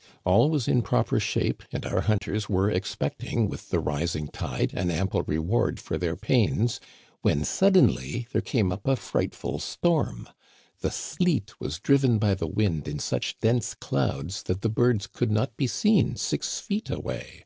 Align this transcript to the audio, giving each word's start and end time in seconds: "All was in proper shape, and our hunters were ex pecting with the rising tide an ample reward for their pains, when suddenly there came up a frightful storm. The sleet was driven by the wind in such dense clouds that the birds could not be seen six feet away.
"All 0.24 0.50
was 0.50 0.68
in 0.68 0.82
proper 0.82 1.18
shape, 1.18 1.64
and 1.72 1.84
our 1.84 2.02
hunters 2.02 2.48
were 2.48 2.70
ex 2.70 2.94
pecting 2.94 3.48
with 3.48 3.70
the 3.70 3.80
rising 3.80 4.28
tide 4.28 4.72
an 4.72 4.88
ample 4.88 5.24
reward 5.24 5.80
for 5.80 5.98
their 5.98 6.14
pains, 6.14 6.78
when 7.22 7.42
suddenly 7.44 8.28
there 8.30 8.40
came 8.40 8.70
up 8.70 8.86
a 8.86 8.94
frightful 8.94 9.58
storm. 9.58 10.28
The 10.78 10.92
sleet 10.92 11.58
was 11.60 11.80
driven 11.80 12.18
by 12.20 12.34
the 12.36 12.46
wind 12.46 12.86
in 12.86 13.00
such 13.00 13.36
dense 13.40 13.74
clouds 13.74 14.44
that 14.44 14.60
the 14.60 14.68
birds 14.70 15.08
could 15.08 15.32
not 15.32 15.56
be 15.56 15.66
seen 15.66 16.14
six 16.14 16.60
feet 16.60 16.88
away. 16.88 17.44